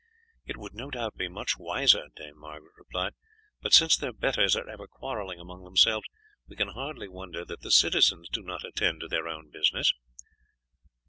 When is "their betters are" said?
3.95-4.67